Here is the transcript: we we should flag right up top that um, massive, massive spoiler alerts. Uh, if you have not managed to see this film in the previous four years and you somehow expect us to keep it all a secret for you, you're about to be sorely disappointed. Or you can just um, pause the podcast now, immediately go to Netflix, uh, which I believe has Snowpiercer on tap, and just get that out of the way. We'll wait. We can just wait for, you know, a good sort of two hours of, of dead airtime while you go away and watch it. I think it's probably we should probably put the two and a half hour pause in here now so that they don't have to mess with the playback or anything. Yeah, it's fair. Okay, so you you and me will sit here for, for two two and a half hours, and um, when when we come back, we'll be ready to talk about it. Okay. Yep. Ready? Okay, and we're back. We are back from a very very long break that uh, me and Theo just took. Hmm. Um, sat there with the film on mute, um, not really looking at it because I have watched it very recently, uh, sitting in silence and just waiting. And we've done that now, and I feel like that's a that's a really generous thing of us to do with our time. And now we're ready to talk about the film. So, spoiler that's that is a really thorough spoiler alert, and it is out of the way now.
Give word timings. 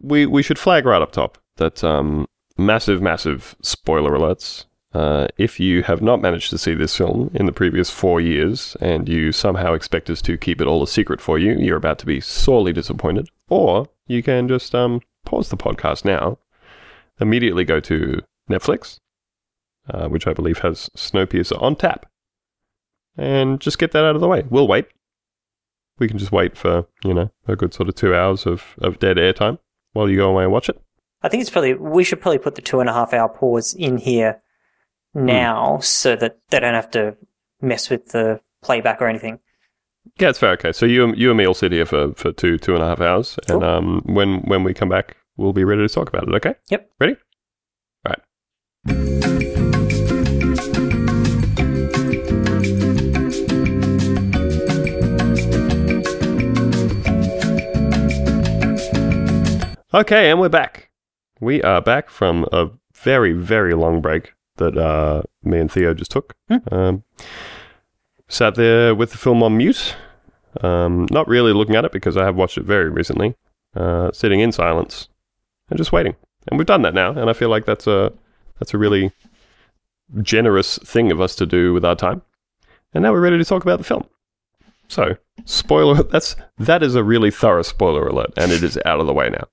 we 0.00 0.26
we 0.26 0.42
should 0.42 0.58
flag 0.58 0.84
right 0.84 1.02
up 1.02 1.12
top 1.12 1.38
that 1.58 1.84
um, 1.84 2.26
massive, 2.56 3.00
massive 3.00 3.56
spoiler 3.62 4.12
alerts. 4.12 4.64
Uh, 4.94 5.28
if 5.36 5.60
you 5.60 5.82
have 5.82 6.00
not 6.00 6.20
managed 6.20 6.48
to 6.48 6.56
see 6.56 6.72
this 6.72 6.96
film 6.96 7.30
in 7.34 7.44
the 7.44 7.52
previous 7.52 7.90
four 7.90 8.20
years 8.20 8.74
and 8.80 9.06
you 9.06 9.32
somehow 9.32 9.74
expect 9.74 10.08
us 10.08 10.22
to 10.22 10.38
keep 10.38 10.60
it 10.60 10.66
all 10.66 10.82
a 10.82 10.88
secret 10.88 11.20
for 11.20 11.38
you, 11.38 11.52
you're 11.52 11.76
about 11.76 11.98
to 11.98 12.06
be 12.06 12.20
sorely 12.20 12.72
disappointed. 12.72 13.28
Or 13.48 13.88
you 14.06 14.22
can 14.22 14.48
just 14.48 14.74
um, 14.74 15.02
pause 15.26 15.50
the 15.50 15.58
podcast 15.58 16.06
now, 16.06 16.38
immediately 17.20 17.64
go 17.64 17.80
to 17.80 18.22
Netflix, 18.50 18.98
uh, 19.90 20.08
which 20.08 20.26
I 20.26 20.32
believe 20.32 20.58
has 20.58 20.88
Snowpiercer 20.96 21.60
on 21.62 21.76
tap, 21.76 22.06
and 23.16 23.60
just 23.60 23.78
get 23.78 23.92
that 23.92 24.04
out 24.04 24.14
of 24.14 24.22
the 24.22 24.28
way. 24.28 24.44
We'll 24.48 24.68
wait. 24.68 24.86
We 25.98 26.08
can 26.08 26.16
just 26.16 26.32
wait 26.32 26.56
for, 26.56 26.86
you 27.04 27.12
know, 27.12 27.30
a 27.46 27.56
good 27.56 27.74
sort 27.74 27.90
of 27.90 27.94
two 27.94 28.14
hours 28.14 28.46
of, 28.46 28.74
of 28.78 28.98
dead 28.98 29.18
airtime 29.18 29.58
while 29.92 30.08
you 30.08 30.16
go 30.16 30.30
away 30.30 30.44
and 30.44 30.52
watch 30.52 30.68
it. 30.68 30.80
I 31.22 31.28
think 31.28 31.40
it's 31.40 31.50
probably 31.50 31.74
we 31.74 32.04
should 32.04 32.20
probably 32.20 32.38
put 32.38 32.54
the 32.54 32.62
two 32.62 32.80
and 32.80 32.88
a 32.88 32.92
half 32.92 33.12
hour 33.12 33.28
pause 33.28 33.74
in 33.74 33.98
here 33.98 34.40
now 35.14 35.78
so 35.80 36.14
that 36.16 36.38
they 36.50 36.60
don't 36.60 36.74
have 36.74 36.90
to 36.92 37.16
mess 37.60 37.90
with 37.90 38.08
the 38.08 38.40
playback 38.62 39.02
or 39.02 39.08
anything. 39.08 39.40
Yeah, 40.18 40.30
it's 40.30 40.38
fair. 40.38 40.52
Okay, 40.52 40.72
so 40.72 40.86
you 40.86 41.12
you 41.14 41.30
and 41.30 41.38
me 41.38 41.46
will 41.46 41.54
sit 41.54 41.72
here 41.72 41.86
for, 41.86 42.14
for 42.14 42.32
two 42.32 42.58
two 42.58 42.74
and 42.74 42.82
a 42.82 42.86
half 42.86 43.00
hours, 43.00 43.38
and 43.48 43.62
um, 43.62 44.02
when 44.04 44.40
when 44.42 44.64
we 44.64 44.74
come 44.74 44.88
back, 44.88 45.16
we'll 45.36 45.52
be 45.52 45.64
ready 45.64 45.86
to 45.86 45.92
talk 45.92 46.08
about 46.08 46.28
it. 46.28 46.34
Okay. 46.34 46.54
Yep. 46.70 46.90
Ready? 47.00 47.16
Okay, 59.94 60.30
and 60.30 60.38
we're 60.38 60.50
back. 60.50 60.90
We 61.40 61.62
are 61.62 61.80
back 61.80 62.10
from 62.10 62.46
a 62.52 62.68
very 62.92 63.32
very 63.32 63.72
long 63.72 64.02
break 64.02 64.34
that 64.56 64.76
uh, 64.76 65.22
me 65.42 65.60
and 65.60 65.72
Theo 65.72 65.94
just 65.94 66.10
took. 66.10 66.36
Hmm. 66.46 66.74
Um, 66.74 67.04
sat 68.28 68.54
there 68.56 68.94
with 68.94 69.12
the 69.12 69.16
film 69.16 69.42
on 69.42 69.56
mute, 69.56 69.96
um, 70.60 71.06
not 71.10 71.26
really 71.26 71.54
looking 71.54 71.74
at 71.74 71.86
it 71.86 71.92
because 71.92 72.18
I 72.18 72.26
have 72.26 72.36
watched 72.36 72.58
it 72.58 72.64
very 72.64 72.90
recently, 72.90 73.34
uh, 73.74 74.12
sitting 74.12 74.40
in 74.40 74.52
silence 74.52 75.08
and 75.70 75.78
just 75.78 75.90
waiting. 75.90 76.16
And 76.48 76.58
we've 76.58 76.66
done 76.66 76.82
that 76.82 76.92
now, 76.92 77.12
and 77.12 77.30
I 77.30 77.32
feel 77.32 77.48
like 77.48 77.64
that's 77.64 77.86
a 77.86 78.12
that's 78.58 78.74
a 78.74 78.78
really 78.78 79.10
generous 80.20 80.76
thing 80.84 81.10
of 81.10 81.18
us 81.18 81.34
to 81.36 81.46
do 81.46 81.72
with 81.72 81.86
our 81.86 81.96
time. 81.96 82.20
And 82.92 83.02
now 83.02 83.12
we're 83.12 83.22
ready 83.22 83.38
to 83.38 83.44
talk 83.44 83.62
about 83.62 83.78
the 83.78 83.84
film. 83.84 84.06
So, 84.86 85.16
spoiler 85.46 86.02
that's 86.12 86.36
that 86.58 86.82
is 86.82 86.94
a 86.94 87.02
really 87.02 87.30
thorough 87.30 87.62
spoiler 87.62 88.06
alert, 88.06 88.34
and 88.36 88.52
it 88.52 88.62
is 88.62 88.78
out 88.84 89.00
of 89.00 89.06
the 89.06 89.14
way 89.14 89.30
now. 89.30 89.48